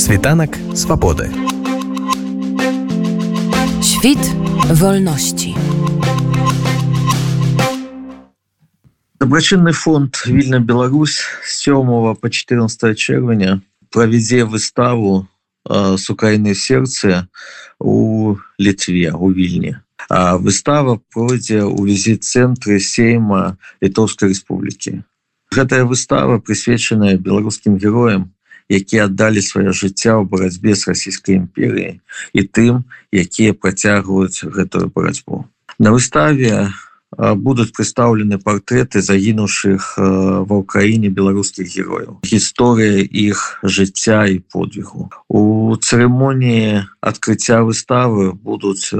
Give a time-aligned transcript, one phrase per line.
[0.00, 1.30] Світанак свабоды.
[3.82, 4.22] Świt
[4.70, 5.54] wolności.
[9.20, 13.60] Дабрачынны фонд Вільна Беларусь з 7 по 14 чэрвеня
[13.90, 15.26] правядзе выставу
[15.68, 17.26] с Украіны сердце
[17.78, 19.76] у Літве у вільні.
[20.08, 25.02] А выстава пройдзе ў візіт-цэнтры сейма літоўскай рэспублікі.
[25.50, 28.30] Гэтая выстава прысвечаная беларускім героям,
[28.71, 31.99] якія аддалі сваё жыцця ў барацьбе з расійскай імперіяй
[32.31, 35.43] і тым, якія працягваюць гэтую барацьбу.
[35.79, 36.71] На выставе
[37.17, 42.23] будуць прадстаўлены партрэты загінуўшых ва ўкраіне беларускіх герояў.
[42.23, 45.11] Гісторыя іх жыцця і подвігу.
[45.27, 48.95] У цырымоніі адкрыцця выставы будуць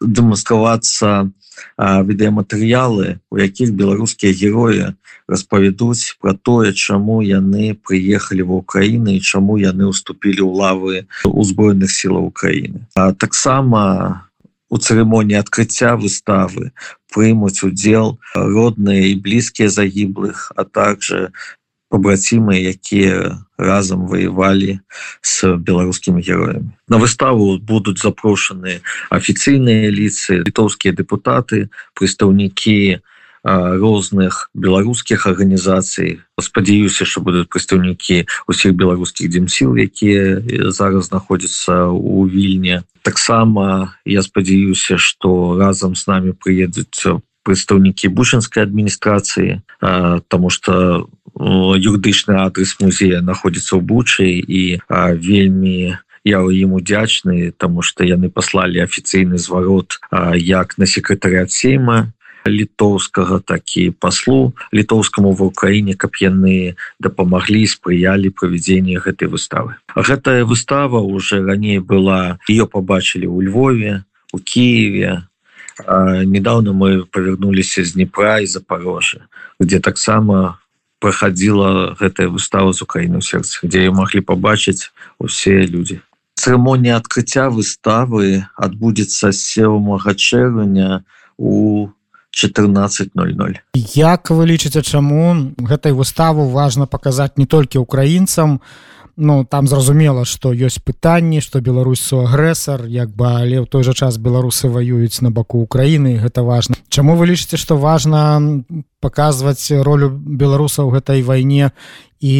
[0.00, 1.32] дэманстравацца
[1.78, 4.94] відэаматэрыялы, у якіх беларускія героі
[5.28, 11.90] распавядуць пра тое, чаму яны прыехалі ва ўкраіны і чаму яны ўступілі ў лавы узброеных
[11.90, 12.86] сілаў Україніны.
[12.94, 14.28] таксама
[14.70, 16.74] у цырымоніі адкрыцця выставы
[17.14, 21.30] прымуць удзел родныя і блізкія загіблых, а также
[21.94, 24.82] побрацімы якія разам воевалі
[25.22, 28.82] с беларускімі героями на выставу будуць запрошаны
[29.14, 32.98] афіцыйныя ліцы літоўскія депутаты прадстаўнікі
[33.44, 36.24] розных беларускіх арганізацый.
[36.40, 40.40] Спадзяюся что будуць прадстаўнікі усіх беларускіх дземсіл якія
[40.72, 42.82] зараз знаходзяцца у вільне.
[43.02, 49.60] Таксама я спадзяюся что разам с нами прыедуць прадстаўнікі бушинской адміністрацыі
[50.28, 51.06] тому что
[51.44, 58.30] юрыдычны адрес музея находится ў бучы і а, вельмі я ім удзячны тому что яны
[58.30, 62.12] послали афіцыйны зварот а, як на секретарят сейма
[62.46, 69.76] літоўскага такі паслу літоўскаму в украіне каб яны дапамаглі спрыялі правядзенне гэтай выставы.
[69.96, 75.28] Гэтая выстава уже раней была ее побачылі у Львове у Киеве
[76.24, 79.28] недавно мы повернуліся з Днепра і запорожжа
[79.60, 80.58] где таксама
[81.04, 84.88] проходила гэтая выстава з Украіны ў сердце где могли побачыць
[85.20, 86.00] усе люди
[86.40, 89.84] церемонія адкрыцця выставы адбудзецца 7
[90.16, 91.04] чэрвеня
[91.36, 91.92] у
[92.32, 93.60] 1400
[93.94, 98.64] як вы лічыце чаму гэтай выставу важно паказаць не толькі украінцам
[99.16, 103.94] ну там зразумела что ёсць пытанні что беларусу агрэсар як бы але ў той жа
[103.94, 108.64] час беларусы воююць на баку Украіны гэта важно Чаму вы лічыце что важно
[109.00, 111.70] паказваць ролю беларусаў гэтай вайне
[112.24, 112.36] і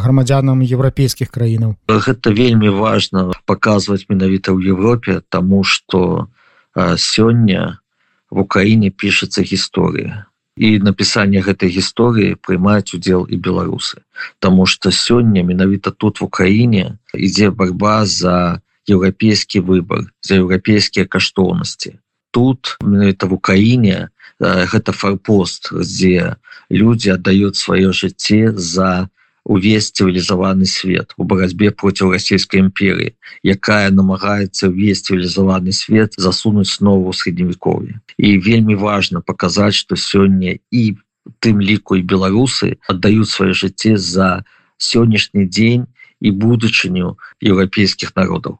[0.00, 1.76] грамадзянам еўрапейскіх краінаў?
[1.92, 6.32] Гэта вельмі важно паказваць менавіта ў Европе тому что
[6.96, 7.78] сёння
[8.30, 14.04] в Украіне пішацца гісторыя і напісанне гэтай гісторыі прымаюць удзел і беларусы.
[14.38, 21.96] Таму что сёння менавіта тут в Украіне ідзе борьба за еўрапейскі выбор за еўрапейскія каштоўнасці.
[22.30, 24.08] Тут менавіта в Украіне
[24.40, 26.36] гэта фарпост дзе
[26.70, 29.08] людзі аддаюць сваё жыцце за
[29.44, 37.10] увесь цывілізаваны свет у барацьбе проціў расійскай імперыі якая намагаецца ўвесь цывілізаваны свет засунуць снова
[37.10, 40.82] ў средневекове і вельмі важно показаць что сёння і
[41.38, 44.44] тым ліку і беларусы аддаюць сваё жыцце за
[44.78, 45.86] сённяшні дзень
[46.22, 48.58] і будучыню еўрапейскіх народаў.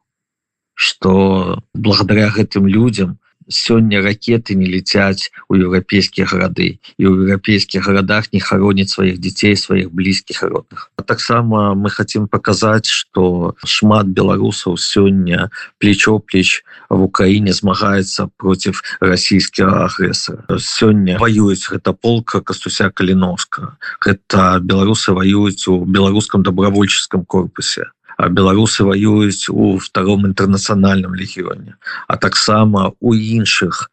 [0.75, 8.33] Что благодаря гэтым людям сёння ракеты не летяць у еўрапейскія гарады і ў еўрапейскіх гарадах
[8.33, 10.91] не хароняць сваіх дзяцей сваіх блізкіх родных.
[11.07, 20.59] Таксама мы хотим показаць что шмат беларусаў сёння плечо-плеч в украіне змагаецца против расійскага агрэсара
[20.59, 29.49] сёння воююць гэта полка кастуся каліновска гэта беларусы воююць у беларускам добровольческом корпусе беларусы воююць
[29.49, 31.77] у втором інтэрнацыянальным легіёне
[32.09, 33.91] а таксама у іншых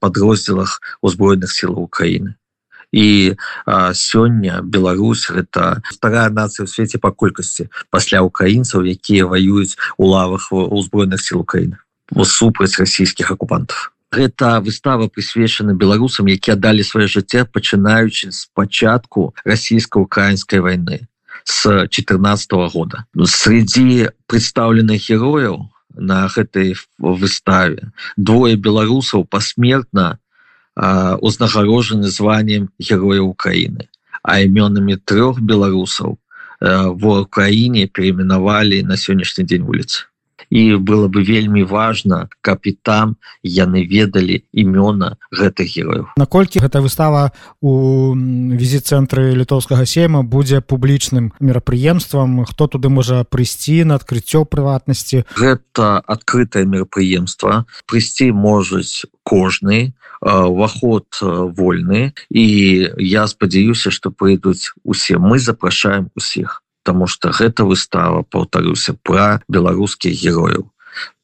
[0.00, 2.34] подроздзелах узброеных сил Украины
[2.94, 3.34] і
[3.92, 10.52] сёння Беларусь гэта вторая нацыя ў свеце па колькасці пасля украінцаў якія воююць у лавах
[10.52, 11.78] узброеных сил Украины
[12.22, 20.62] супраць расійскіх акупантов Гэта выстава прысвечана беларусам якія далі сваё жыцця пачынаючы з пачатку расійска-украінскай
[20.62, 21.10] войны
[21.44, 23.04] с 14 -го года.
[23.14, 30.18] Ну, среди представленных герояў на гэтай выставе двое беларусаў посмертно
[30.76, 33.88] узнагарожаны званием героя Украины
[34.24, 36.18] а імёнамі трех беларусаў
[36.60, 40.08] в Украіне переименавалі на сённяшні дзень вуліцы
[40.54, 46.14] і было бы вельмі важно каб і там яны ведалі імёна гэтых герояў.
[46.14, 52.46] Наколькі гэта выстава у візіт-цэнтры літоўскага сейма будзе публічным мерапрыемствам?
[52.46, 55.26] Хто туды можа прыйсці на адкрыццё прыватнасці?
[55.34, 57.66] Гэта адкрытае мерапрыемства.
[57.90, 61.10] Прыйсці можуць кожны уваход
[61.58, 62.14] вольны.
[62.30, 62.44] І
[63.02, 65.18] я спадзяюся што прыйдуць усе.
[65.18, 70.70] Мы запрашаем усіх Таму што гэта выстава паўтаруся пра беларускіх герояў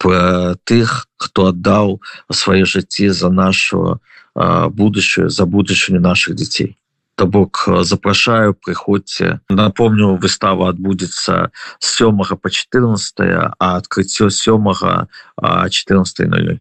[0.02, 2.00] про тых хто аддаў
[2.32, 4.00] свае жыцці за нашу
[4.34, 6.76] будущую за будучыню наших дзяцей
[7.14, 13.22] то бок запрашаю прыходзьце напомню выстава адбудзецца з сёмага по 14
[13.60, 15.06] а адкрыццё сёмага
[15.38, 16.58] 14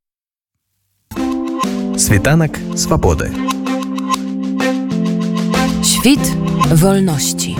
[1.99, 3.31] світанак свабоды.
[5.83, 6.23] Świt
[6.71, 7.55] wolności.